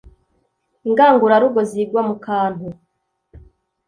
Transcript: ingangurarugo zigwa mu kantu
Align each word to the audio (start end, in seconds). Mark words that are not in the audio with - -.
ingangurarugo 0.87 1.59
zigwa 1.69 2.01
mu 2.07 2.15
kantu 2.25 2.67